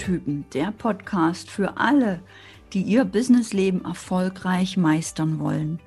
[0.00, 2.20] Erfolgstypen, der Podcast für alle,
[2.72, 5.78] die ihr Businessleben erfolgreich meistern wollen,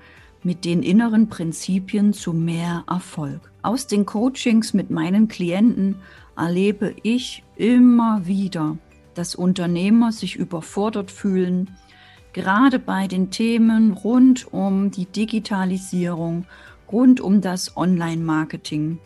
[0.44, 3.52] mit den inneren Prinzipien zu mehr Erfolg.
[3.64, 5.96] Aus den Coachings mit meinen Klienten
[6.38, 8.78] erlebe ich immer wieder,
[9.16, 11.76] dass Unternehmer sich überfordert fühlen,
[12.34, 16.46] gerade bei den Themen rund um die Digitalisierung,
[16.92, 19.00] rund um das Online-Marketing.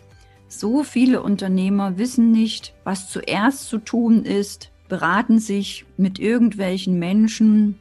[0.49, 7.77] So viele Unternehmer wissen nicht, was zuerst zu tun ist, beraten sich mit irgendwelchen Menschen,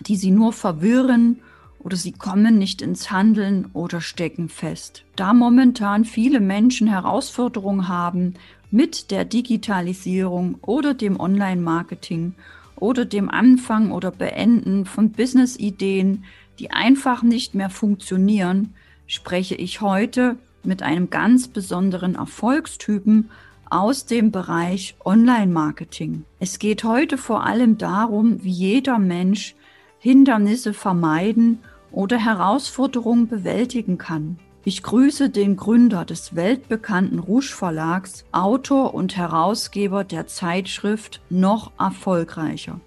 [0.00, 1.40] die sie nur verwirren
[1.78, 5.04] oder sie kommen nicht ins Handeln oder stecken fest.
[5.16, 8.34] Da momentan viele Menschen Herausforderungen haben
[8.70, 12.34] mit der Digitalisierung oder dem Online-Marketing
[12.76, 16.24] oder dem Anfang oder Beenden von Business-Ideen,
[16.58, 18.74] die einfach nicht mehr funktionieren,
[19.06, 23.30] spreche ich heute mit einem ganz besonderen Erfolgstypen
[23.70, 26.24] aus dem Bereich Online-Marketing.
[26.40, 29.54] Es geht heute vor allem darum, wie jeder Mensch
[30.00, 31.60] Hindernisse vermeiden
[31.92, 34.38] oder Herausforderungen bewältigen kann.
[34.64, 42.80] Ich grüße den Gründer des weltbekannten Rouge Verlags, Autor und Herausgeber der Zeitschrift Noch erfolgreicher.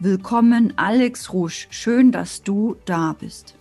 [0.00, 3.54] Willkommen Alex Rouge, schön, dass du da bist.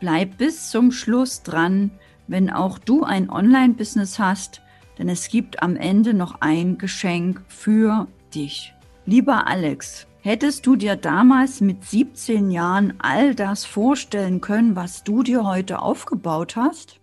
[0.00, 1.90] Bleib bis zum Schluss dran,
[2.28, 4.60] wenn auch du ein Online-Business hast,
[4.98, 8.74] denn es gibt am Ende noch ein Geschenk für dich.
[9.06, 15.22] Lieber Alex, hättest du dir damals mit 17 Jahren all das vorstellen können, was du
[15.22, 17.00] dir heute aufgebaut hast?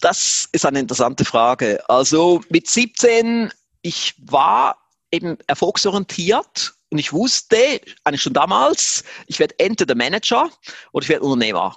[0.00, 1.82] Das ist eine interessante Frage.
[1.88, 3.50] Also mit 17,
[3.82, 4.76] ich war
[5.10, 10.48] eben erfolgsorientiert und ich wusste eigentlich schon damals, ich werde entweder Manager
[10.92, 11.76] oder ich werde Unternehmer.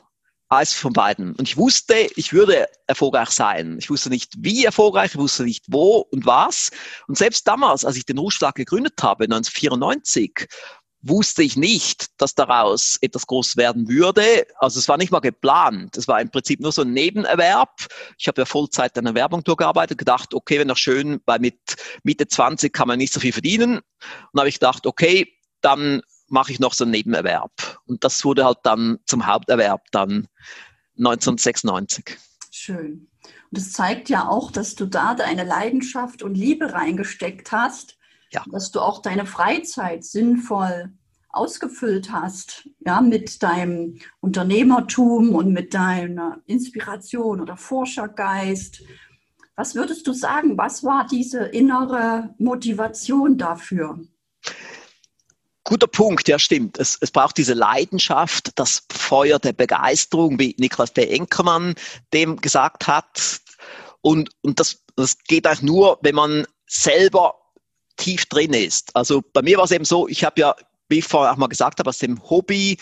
[0.50, 1.36] Eins von beiden.
[1.36, 3.78] Und ich wusste, ich würde erfolgreich sein.
[3.80, 6.72] Ich wusste nicht, wie erfolgreich, ich wusste nicht, wo und was.
[7.08, 10.48] Und selbst damals, als ich den Ruheschlag gegründet habe, 1994,
[11.02, 14.48] wusste ich nicht, dass daraus etwas groß werden würde.
[14.60, 15.98] Also es war nicht mal geplant.
[15.98, 17.88] Es war im Prinzip nur so ein Nebenerwerb.
[18.18, 21.60] Ich habe ja Vollzeit an der Werbung durchgearbeitet, gedacht, okay, wenn doch schön, weil mit
[22.04, 23.80] Mitte 20 kann man nicht so viel verdienen.
[24.32, 27.80] Und habe ich gedacht, okay, dann mache ich noch so einen Nebenerwerb.
[27.86, 30.28] Und das wurde halt dann zum Haupterwerb dann
[30.98, 32.18] 1996.
[32.52, 33.08] Schön.
[33.52, 37.98] Und es zeigt ja auch, dass du da deine Leidenschaft und Liebe reingesteckt hast,
[38.32, 38.44] ja.
[38.52, 40.92] dass du auch deine Freizeit sinnvoll
[41.30, 48.82] ausgefüllt hast, ja, mit deinem Unternehmertum und mit deiner Inspiration oder Forschergeist.
[49.56, 54.00] Was würdest du sagen, was war diese innere Motivation dafür?
[55.68, 56.80] Guter Punkt, ja stimmt.
[56.80, 61.06] Es, es braucht diese Leidenschaft, das Feuer der Begeisterung, wie Niklas B.
[61.06, 61.76] Enkermann
[62.14, 63.42] dem gesagt hat.
[64.00, 67.36] Und, und das, das geht eigentlich nur, wenn man selber
[67.98, 68.96] tief drin ist.
[68.96, 70.56] Also bei mir war es eben so, ich habe ja,
[70.88, 72.78] wie ich vorher auch mal gesagt habe, aus dem Hobby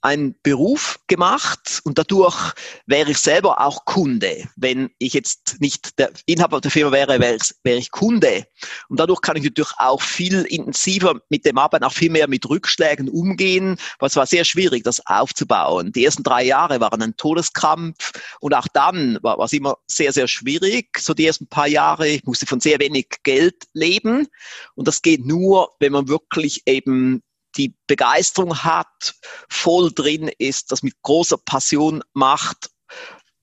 [0.00, 2.52] einen Beruf gemacht und dadurch
[2.86, 4.44] wäre ich selber auch Kunde.
[4.56, 8.46] Wenn ich jetzt nicht der Inhaber der Firma wäre, wäre ich, wäre ich Kunde.
[8.88, 12.48] Und dadurch kann ich natürlich auch viel intensiver mit dem Arbeiten, auch viel mehr mit
[12.48, 15.92] Rückschlägen umgehen, weil es war sehr schwierig, das aufzubauen.
[15.92, 20.12] Die ersten drei Jahre waren ein Todeskampf und auch dann war, war es immer sehr,
[20.12, 20.98] sehr schwierig.
[20.98, 24.28] So die ersten paar Jahre, ich musste von sehr wenig Geld leben
[24.76, 27.22] und das geht nur, wenn man wirklich eben
[27.56, 29.14] die Begeisterung hat,
[29.48, 32.70] voll drin ist, das mit großer Passion macht,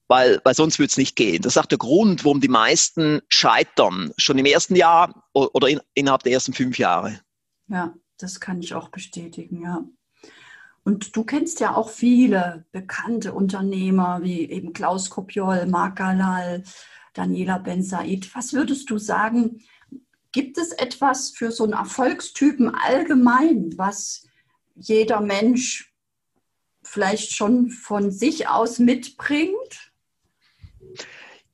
[0.08, 1.42] weil, weil sonst würde es nicht gehen.
[1.42, 5.80] Das ist auch der Grund, warum die meisten scheitern, schon im ersten Jahr oder in,
[5.94, 7.20] innerhalb der ersten fünf Jahre.
[7.68, 9.84] Ja, das kann ich auch bestätigen, ja.
[10.84, 16.62] Und du kennst ja auch viele bekannte Unternehmer wie eben Klaus Kopiol, Marc Galal,
[17.12, 18.32] Daniela Ben Said.
[18.36, 19.62] Was würdest du sagen,
[20.36, 24.26] Gibt es etwas für so einen Erfolgstypen allgemein, was
[24.74, 25.94] jeder Mensch
[26.82, 29.92] vielleicht schon von sich aus mitbringt?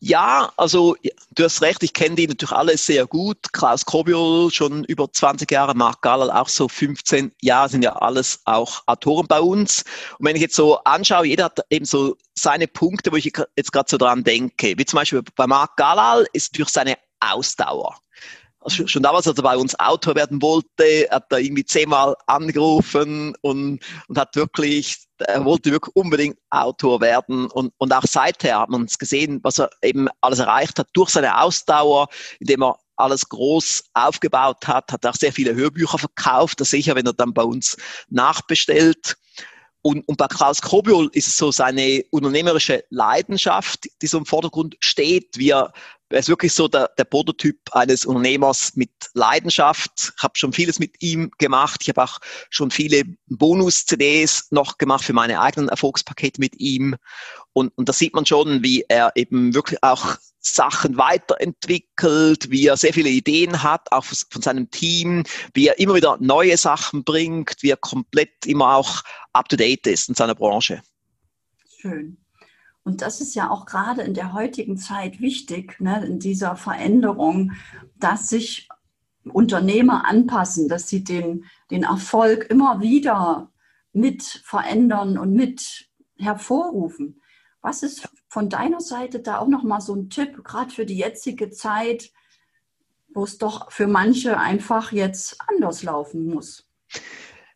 [0.01, 0.97] Ja, also
[1.37, 3.53] du hast recht, ich kenne die natürlich alle sehr gut.
[3.53, 8.41] Klaus Kobiol schon über 20 Jahre, Marc Gallal auch so 15 Jahre, sind ja alles
[8.47, 9.85] auch Autoren bei uns.
[10.19, 13.73] Und wenn ich jetzt so anschaue, jeder hat eben so seine Punkte, wo ich jetzt
[13.73, 14.77] gerade so dran denke.
[14.77, 18.03] Wie zum Beispiel bei Marc Gallal ist durch seine Ausdauer.
[18.69, 23.81] Schon damals, als er bei uns Autor werden wollte, hat er irgendwie zehnmal angerufen und,
[24.09, 27.47] und hat wirklich, er wollte wirklich unbedingt Autor werden.
[27.47, 31.11] Und, und auch seither hat man es gesehen, was er eben alles erreicht hat durch
[31.11, 36.61] seine Ausdauer, indem er alles groß aufgebaut hat, hat auch sehr viele Hörbücher verkauft.
[36.61, 37.77] Das sicher, wenn er dann bei uns
[38.09, 39.17] nachbestellt.
[39.85, 44.77] Und, und bei Klaus Krobiol ist es so seine unternehmerische Leidenschaft, die so im Vordergrund
[44.79, 45.73] steht, wie er
[46.13, 50.13] er ist wirklich so der, der Prototyp eines Unternehmers mit Leidenschaft.
[50.17, 51.81] Ich habe schon vieles mit ihm gemacht.
[51.83, 52.19] Ich habe auch
[52.51, 56.97] schon viele Bonus-CDs noch gemacht für meine eigenen Erfolgspakete mit ihm.
[57.53, 62.77] Und, und da sieht man schon, wie er eben wirklich auch Sachen weiterentwickelt, wie er
[62.77, 65.25] sehr viele Ideen hat, auch von seinem Team,
[65.55, 70.15] wie er immer wieder neue Sachen bringt, wie er komplett immer auch up-to-date ist in
[70.15, 70.83] seiner Branche.
[71.81, 72.22] Schön.
[72.85, 77.53] Und das ist ja auch gerade in der heutigen Zeit wichtig, ne, in dieser Veränderung,
[77.97, 78.69] dass sich
[79.25, 83.53] Unternehmer anpassen, dass sie den, den Erfolg immer wieder
[83.93, 85.89] mit verändern und mit
[86.19, 87.21] hervorrufen.
[87.61, 91.51] Was ist von deiner Seite da auch nochmal so ein Tipp, gerade für die jetzige
[91.51, 92.11] Zeit,
[93.15, 96.69] wo es doch für manche einfach jetzt anders laufen muss?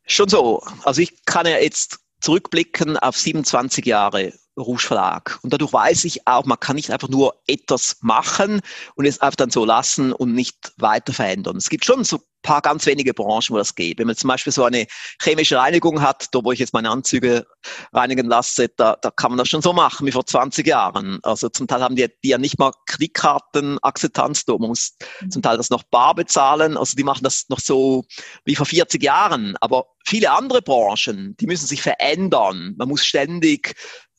[0.04, 0.62] Schon so.
[0.84, 5.38] Also ich kann ja jetzt zurückblicken auf 27 Jahre Rouge Verlag.
[5.42, 8.60] Und dadurch weiß ich auch, man kann nicht einfach nur etwas machen
[8.94, 11.56] und es einfach dann so lassen und nicht weiter verändern.
[11.56, 13.98] Es gibt schon so ein paar ganz wenige Branchen, wo das geht.
[13.98, 14.86] Wenn man zum Beispiel so eine
[15.22, 17.46] chemische Reinigung hat, da wo ich jetzt meine Anzüge
[17.92, 21.18] reinigen lasse, da, da kann man das schon so machen wie vor 20 Jahren.
[21.22, 25.30] Also zum Teil haben die, die ja nicht mal Kreditkartenakzeptanz, da muss mhm.
[25.30, 26.78] zum Teil das noch bar bezahlen.
[26.78, 28.04] Also die machen das noch so
[28.44, 29.56] wie vor 40 Jahren.
[29.60, 32.74] Aber viele andere Branchen, die müssen sich verändern.
[32.78, 33.74] Man muss ständig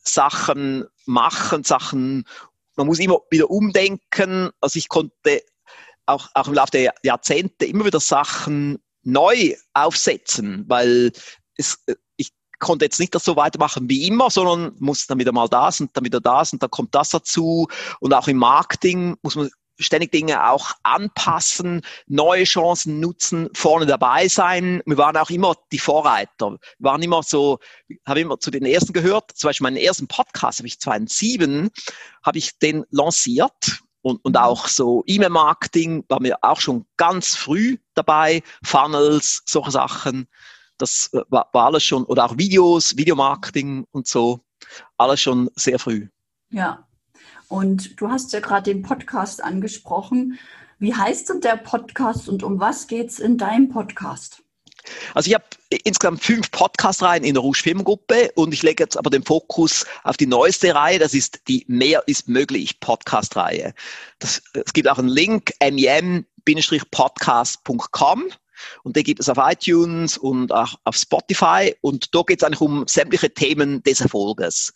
[0.08, 2.26] Sachen machen, Sachen,
[2.76, 4.52] man muss immer wieder umdenken.
[4.62, 5.42] Also ich konnte
[6.06, 11.12] auch, auch im Laufe der Jahrzehnte immer wieder Sachen neu aufsetzen, weil
[11.56, 11.84] es,
[12.18, 15.82] ich konnte jetzt nicht das so weitermachen wie immer, sondern muss dann wieder mal das
[15.82, 17.68] und dann wieder das und dann kommt das dazu.
[18.00, 24.28] Und auch im Marketing muss man ständig Dinge auch anpassen, neue Chancen nutzen, vorne dabei
[24.28, 24.82] sein.
[24.86, 26.52] Wir waren auch immer die Vorreiter.
[26.52, 27.60] Wir waren immer so,
[28.06, 29.32] habe immer zu den ersten gehört.
[29.36, 31.70] Zum Beispiel meinen ersten Podcast habe ich 2007,
[32.24, 33.82] habe ich den lanciert.
[34.02, 40.28] Und, und auch so E-Mail-Marketing war mir auch schon ganz früh dabei, Funnels, solche Sachen.
[40.78, 44.40] Das äh, war, war alles schon, oder auch Videos, Videomarketing und so,
[44.98, 46.08] alles schon sehr früh.
[46.50, 46.87] Ja,
[47.48, 50.40] und du hast ja gerade den Podcast angesprochen.
[50.80, 54.44] Wie heißt denn der Podcast und um was geht es in deinem Podcast?
[55.14, 55.46] Also ich habe
[55.84, 60.18] insgesamt fünf Podcast-Reihen in der Rouge Filmgruppe und ich lege jetzt aber den Fokus auf
[60.18, 63.74] die neueste Reihe, das ist die Mehr ist möglich Podcast-Reihe.
[64.22, 64.42] Es
[64.74, 68.24] gibt auch einen Link, mem-podcast.com
[68.84, 72.62] und den gibt es auf iTunes und auch auf Spotify und da geht es eigentlich
[72.62, 74.74] um sämtliche Themen des Erfolges.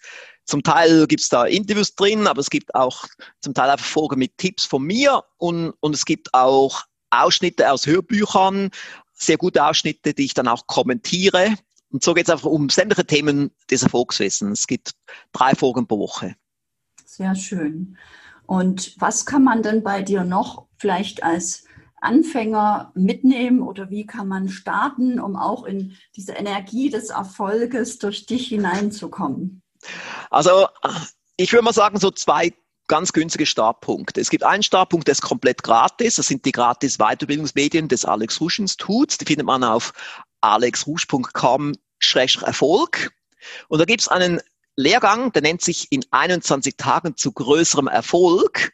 [0.52, 3.06] Zum Teil gibt es da Interviews drin, aber es gibt auch
[3.40, 7.86] zum Teil einfach Folgen mit Tipps von mir und, und es gibt auch Ausschnitte aus
[7.86, 8.70] Hörbüchern,
[9.14, 11.56] sehr gute Ausschnitte, die ich dann auch kommentiere.
[11.90, 14.60] Und so geht es einfach um sämtliche Themen des Erfolgswissens.
[14.60, 14.92] Es gibt
[15.32, 16.36] drei Folgen pro Woche.
[17.06, 17.96] Sehr schön.
[18.46, 21.64] Und was kann man denn bei dir noch vielleicht als
[22.02, 28.26] Anfänger mitnehmen oder wie kann man starten, um auch in diese Energie des Erfolges durch
[28.26, 29.62] dich hineinzukommen?
[30.30, 30.68] Also
[31.38, 32.54] ich würde mal sagen, so zwei
[32.88, 34.20] ganz günstige Startpunkte.
[34.20, 36.18] Es gibt einen Startpunkt, der ist komplett gratis.
[36.18, 39.18] Das sind die gratis Weiterbildungsmedien des Alex Rusch Instituts.
[39.18, 39.94] Die findet man auf
[40.42, 43.12] alexrusch.com-erfolg.
[43.70, 44.42] Und da gibt es einen
[44.76, 48.74] Lehrgang, der nennt sich in 21 Tagen zu größerem Erfolg.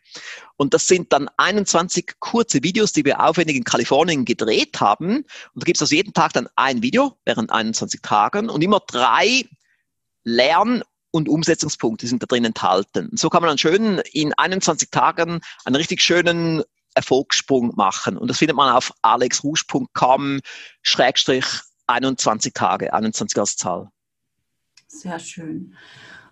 [0.55, 5.17] Und das sind dann 21 kurze Videos, die wir aufwendig in Kalifornien gedreht haben.
[5.17, 8.79] Und da gibt es also jeden Tag dann ein Video während 21 Tagen und immer
[8.79, 9.45] drei
[10.23, 13.09] Lern- und Umsetzungspunkte sind da drin enthalten.
[13.13, 16.63] So kann man dann schön in 21 Tagen einen richtig schönen
[16.95, 18.17] Erfolgssprung machen.
[18.17, 20.41] Und das findet man auf alexrusch.com
[20.81, 21.45] Schrägstrich
[21.87, 23.89] 21 Tage, 21 als Zahl.
[24.87, 25.75] Sehr schön.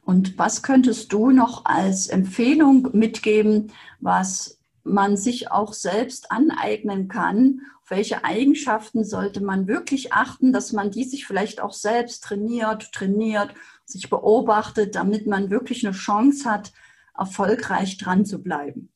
[0.02, 4.55] Und was könntest du noch als Empfehlung mitgeben, was
[4.86, 7.62] man sich auch selbst aneignen kann?
[7.82, 12.92] Auf welche Eigenschaften sollte man wirklich achten, dass man die sich vielleicht auch selbst trainiert,
[12.94, 16.72] trainiert, sich beobachtet, damit man wirklich eine Chance hat,
[17.18, 18.92] erfolgreich dran zu bleiben?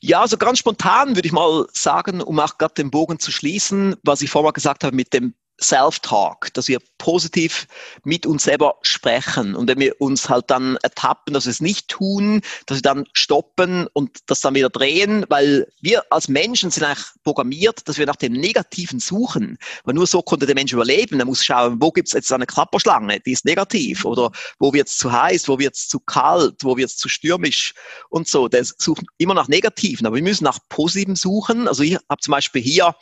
[0.00, 3.94] Ja, also ganz spontan würde ich mal sagen, um auch gerade den Bogen zu schließen,
[4.02, 7.66] was ich vorher gesagt habe mit dem Self-Talk, dass wir positiv
[8.04, 9.54] mit uns selber sprechen.
[9.54, 13.04] Und wenn wir uns halt dann ertappen, dass wir es nicht tun, dass wir dann
[13.12, 18.06] stoppen und das dann wieder drehen, weil wir als Menschen sind eigentlich programmiert, dass wir
[18.06, 19.58] nach dem Negativen suchen.
[19.84, 21.20] Weil nur so konnte der Mensch überleben.
[21.20, 24.88] Er muss schauen, wo gibt es jetzt eine Klapperschlange, die ist negativ, oder wo wird
[24.88, 27.74] es zu heiß, wo wird es zu kalt, wo wird es zu stürmisch
[28.10, 28.48] und so.
[28.48, 31.68] Der sucht immer nach Negativen, aber wir müssen nach Positiven suchen.
[31.68, 32.94] Also ich habe zum Beispiel hier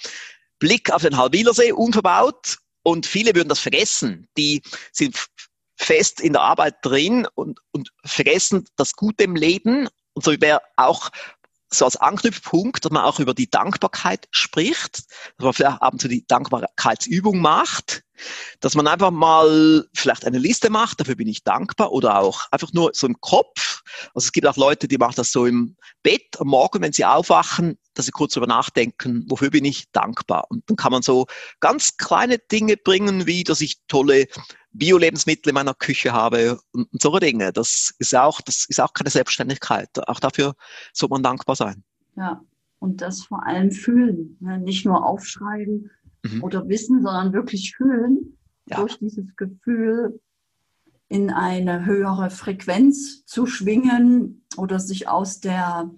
[0.60, 4.28] Blick auf den Halwilersee unverbaut und viele würden das vergessen.
[4.36, 4.62] Die
[4.92, 5.16] sind
[5.76, 9.88] fest in der Arbeit drin und, und vergessen das Gute im Leben.
[10.12, 11.10] Und so wäre auch
[11.72, 14.98] so als Anknüpfpunkt, dass man auch über die Dankbarkeit spricht,
[15.38, 18.02] dass man vielleicht ab und zu die Dankbarkeitsübung macht,
[18.60, 22.72] dass man einfach mal vielleicht eine Liste macht, dafür bin ich dankbar, oder auch einfach
[22.72, 23.82] nur so im Kopf.
[24.14, 27.04] Also es gibt auch Leute, die machen das so im Bett am Morgen, wenn sie
[27.04, 30.46] aufwachen, dass sie kurz darüber nachdenken, wofür bin ich dankbar.
[30.48, 31.26] Und dann kann man so
[31.60, 34.26] ganz kleine Dinge bringen, wie dass ich tolle
[34.72, 37.52] Bio-Lebensmittel in meiner Küche habe und, und so Dinge.
[37.52, 39.88] Das ist auch, das ist auch keine Selbstständigkeit.
[40.08, 40.54] Auch dafür
[40.92, 41.82] soll man dankbar sein.
[42.16, 42.40] Ja,
[42.78, 44.36] und das vor allem fühlen.
[44.40, 44.58] Ne?
[44.58, 45.90] Nicht nur aufschreiben
[46.22, 46.42] mhm.
[46.42, 48.36] oder wissen, sondern wirklich fühlen.
[48.66, 48.78] Ja.
[48.78, 50.20] Durch dieses Gefühl
[51.08, 55.90] in eine höhere Frequenz zu schwingen oder sich aus der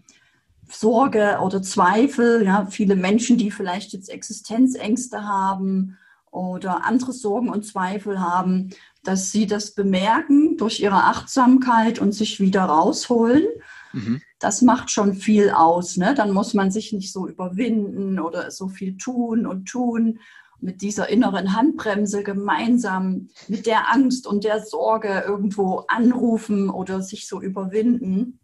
[0.71, 5.99] Sorge oder Zweifel, ja, viele Menschen, die vielleicht jetzt Existenzängste haben
[6.31, 8.71] oder andere Sorgen und Zweifel haben,
[9.05, 13.45] dass sie das bemerken durch ihre Achtsamkeit und sich wieder rausholen.
[13.93, 14.21] Mhm.
[14.39, 15.97] Das macht schon viel aus.
[15.97, 16.15] Ne?
[16.15, 20.19] Dann muss man sich nicht so überwinden oder so viel tun und tun.
[20.61, 27.27] Mit dieser inneren Handbremse gemeinsam mit der Angst und der Sorge irgendwo anrufen oder sich
[27.27, 28.39] so überwinden.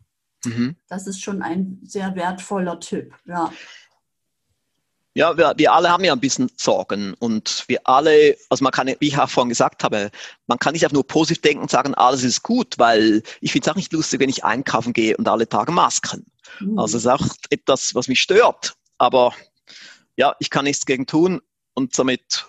[0.45, 0.77] Mhm.
[0.89, 3.15] Das ist schon ein sehr wertvoller Tipp.
[3.25, 3.53] Ja.
[5.19, 8.87] Ja, wir, wir alle haben ja ein bisschen Sorgen und wir alle, also man kann,
[8.87, 10.13] wie ich auch vorhin gesagt habe,
[10.47, 13.69] man kann nicht einfach nur positiv denken und sagen, alles ist gut, weil ich finde
[13.69, 16.25] es auch nicht lustig, wenn ich einkaufen gehe und alle tragen Masken.
[16.61, 16.79] Mhm.
[16.79, 18.77] Also es ist auch etwas, was mich stört.
[18.99, 19.33] Aber
[20.17, 21.41] ja, ich kann nichts gegen tun
[21.75, 22.47] und somit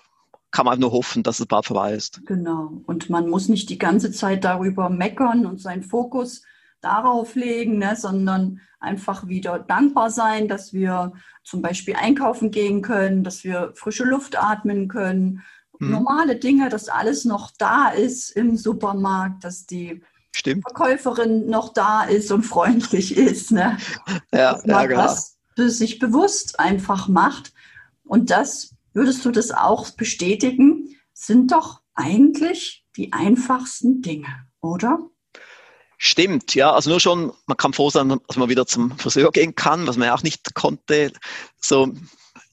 [0.52, 2.24] kann man nur hoffen, dass es bald vorbei ist.
[2.24, 2.70] Genau.
[2.86, 6.44] Und man muss nicht die ganze Zeit darüber meckern und seinen Fokus
[6.80, 11.12] darauf legen, ne, sondern einfach wieder dankbar sein, dass wir
[11.44, 15.42] zum Beispiel einkaufen gehen können, dass wir frische Luft atmen können.
[15.78, 15.90] Mhm.
[15.90, 20.62] Normale Dinge, dass alles noch da ist im Supermarkt, dass die Stimmt.
[20.62, 23.50] Verkäuferin noch da ist und freundlich ist.
[23.52, 23.76] Ne?
[24.32, 25.02] Ja, dass man ja, genau.
[25.02, 27.52] das sich bewusst einfach macht.
[28.04, 34.28] Und das, würdest du das auch bestätigen, sind doch eigentlich die einfachsten Dinge,
[34.60, 35.09] oder?
[36.02, 36.72] Stimmt, ja.
[36.72, 39.98] Also nur schon, man kann froh sein, dass man wieder zum Friseur gehen kann, was
[39.98, 41.12] man ja auch nicht konnte,
[41.60, 41.92] so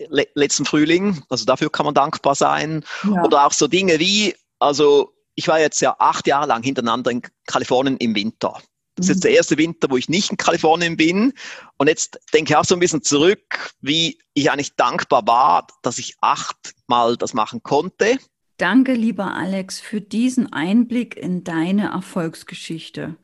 [0.10, 1.24] le letzten Frühling.
[1.30, 2.84] Also dafür kann man dankbar sein.
[3.06, 3.24] Ja.
[3.24, 7.22] Oder auch so Dinge wie, also ich war jetzt ja acht Jahre lang hintereinander in
[7.46, 8.60] Kalifornien im Winter.
[8.96, 9.38] Das ist jetzt der mhm.
[9.38, 11.32] erste Winter, wo ich nicht in Kalifornien bin.
[11.78, 16.00] Und jetzt denke ich auch so ein bisschen zurück, wie ich eigentlich dankbar war, dass
[16.00, 18.18] ich achtmal das machen konnte.
[18.58, 23.16] Danke, lieber Alex, für diesen Einblick in deine Erfolgsgeschichte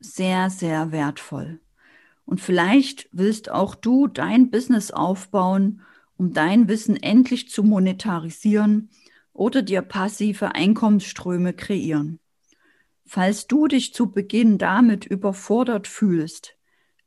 [0.00, 1.60] sehr, sehr wertvoll.
[2.24, 5.82] Und vielleicht willst auch du dein Business aufbauen,
[6.16, 8.90] um dein Wissen endlich zu monetarisieren
[9.32, 12.18] oder dir passive Einkommensströme kreieren.
[13.04, 16.56] Falls du dich zu Beginn damit überfordert fühlst,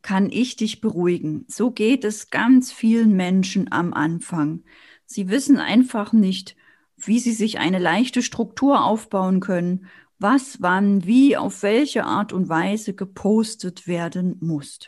[0.01, 1.43] kann ich dich beruhigen.
[1.49, 4.63] So geht es ganz vielen Menschen am Anfang.
[5.05, 6.55] Sie wissen einfach nicht,
[6.95, 9.87] wie sie sich eine leichte Struktur aufbauen können
[10.19, 14.79] was, wann, wie, auf welche Art und Weise gepostet werden muss.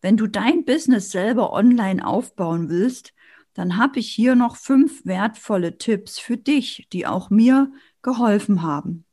[0.00, 3.12] Wenn du dein Business selber online aufbauen willst,
[3.52, 7.70] dann habe ich hier noch fünf wertvolle Tipps für dich, die auch mir
[8.00, 9.04] geholfen haben.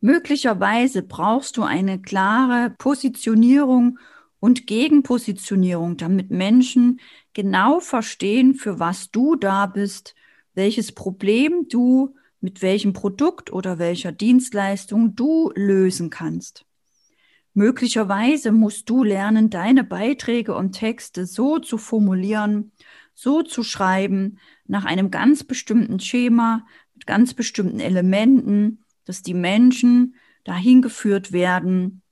[0.00, 3.98] Möglicherweise brauchst du eine klare Positionierung
[4.40, 7.00] und Gegenpositionierung, damit Menschen
[7.32, 10.14] genau verstehen, für was du da bist,
[10.54, 16.66] welches Problem du mit welchem Produkt oder welcher Dienstleistung du lösen kannst.
[17.54, 22.72] Möglicherweise musst du lernen, deine Beiträge und Texte so zu formulieren,
[23.14, 30.14] so zu schreiben, nach einem ganz bestimmten Schema, mit ganz bestimmten Elementen, dass die Menschen
[30.44, 32.02] dahin geführt werden,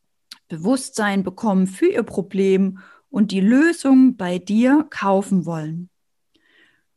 [0.49, 2.79] Bewusstsein bekommen für ihr Problem
[3.11, 5.91] und die Lösung bei dir kaufen wollen.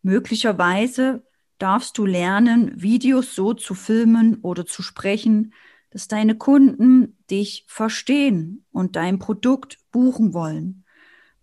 [0.03, 1.25] Möglicherweise
[1.57, 5.53] darfst du lernen, Videos so zu filmen oder zu sprechen,
[5.89, 10.83] dass deine Kunden dich verstehen und dein Produkt buchen wollen.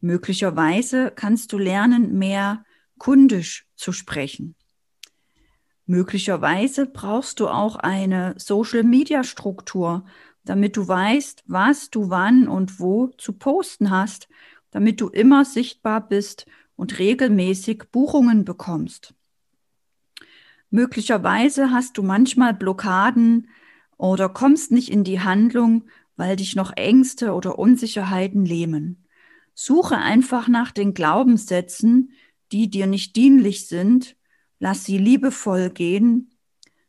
[0.01, 2.65] Möglicherweise kannst du lernen, mehr
[2.99, 4.57] kundisch zu sprechen.
[5.87, 10.05] Möglicherweise brauchst du auch eine Social-Media-Struktur,
[10.45, 14.29] damit du weißt, was du wann und wo zu posten hast,
[14.71, 19.15] damit du immer sichtbar bist und regelmäßig Buchungen bekommst.
[20.73, 23.51] Möglicherweise hast du manchmal Blockaden
[23.99, 25.85] oder kommst nicht in die Handlung,
[26.17, 29.05] weil dich noch Ängste oder Unsicherheiten lähmen.
[29.53, 32.13] Suche einfach nach den Glaubenssätzen,
[32.53, 34.17] die dir nicht dienlich sind,
[34.61, 36.31] lass sie liebevoll gehen,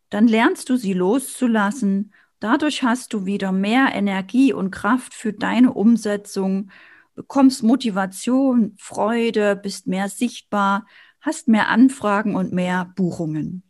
[0.09, 5.73] dann lernst du sie loszulassen, dadurch hast du wieder mehr Energie und Kraft für deine
[5.73, 6.71] Umsetzung,
[7.15, 10.87] bekommst Motivation, Freude, bist mehr sichtbar,
[11.19, 13.63] hast mehr Anfragen und mehr Buchungen.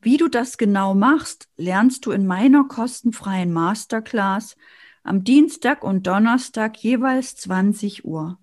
[0.00, 4.56] Wie du das genau machst, lernst du in meiner kostenfreien Masterclass
[5.02, 8.38] am Dienstag und Donnerstag jeweils 20 Uhr,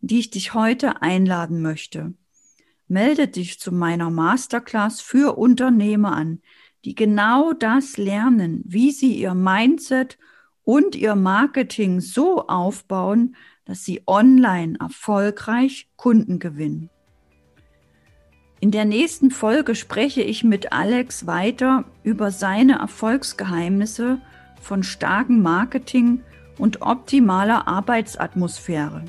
[0.00, 2.14] die ich dich heute einladen möchte.
[2.88, 6.42] Melde dich zu meiner Masterclass für Unternehmer an,
[6.84, 10.18] die genau das lernen, wie sie ihr Mindset
[10.64, 16.90] und ihr Marketing so aufbauen, dass sie online erfolgreich Kunden gewinnen.
[18.60, 24.20] In der nächsten Folge spreche ich mit Alex weiter über seine Erfolgsgeheimnisse
[24.60, 26.22] von starkem Marketing
[26.58, 29.04] und optimaler Arbeitsatmosphäre.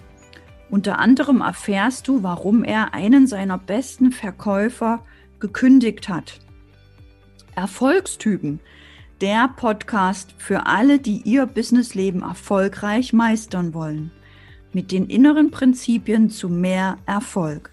[0.69, 5.03] Unter anderem erfährst du, warum er einen seiner besten Verkäufer
[5.39, 6.39] gekündigt hat.
[7.55, 8.59] Erfolgstypen,
[9.19, 14.11] der Podcast für alle, die ihr Businessleben erfolgreich meistern wollen,
[14.73, 17.71] mit den inneren Prinzipien zu mehr Erfolg.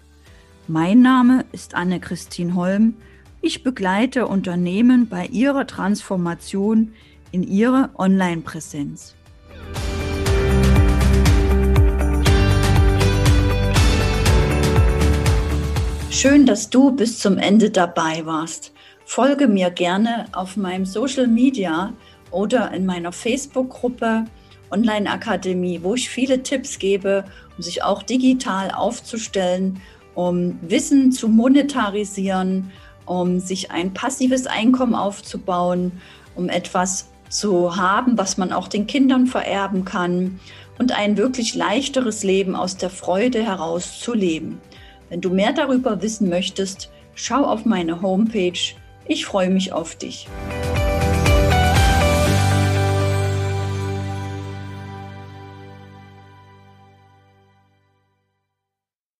[0.69, 2.95] Mein Name ist Anne-Christine Holm.
[3.41, 6.93] Ich begleite Unternehmen bei ihrer Transformation
[7.31, 9.15] in ihre Online-Präsenz.
[16.09, 18.73] Schön, dass du bis zum Ende dabei warst.
[19.05, 21.93] Folge mir gerne auf meinem Social Media
[22.29, 24.25] oder in meiner Facebook-Gruppe
[24.69, 27.23] Online Akademie, wo ich viele Tipps gebe,
[27.55, 29.81] um sich auch digital aufzustellen
[30.17, 32.71] um Wissen zu monetarisieren,
[33.05, 35.91] um sich ein passives Einkommen aufzubauen,
[36.35, 40.39] um etwas zu haben, was man auch den Kindern vererben kann
[40.79, 44.59] und ein wirklich leichteres Leben aus der Freude heraus zu leben.
[45.09, 48.73] Wenn du mehr darüber wissen möchtest, schau auf meine Homepage.
[49.07, 50.27] Ich freue mich auf dich.